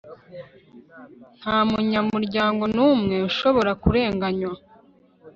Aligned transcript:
nta 1.39 1.57
munyamuryango 1.69 2.63
n'umwe 2.75 3.15
ushobora 3.29 3.71
kurenganywa 3.83 4.53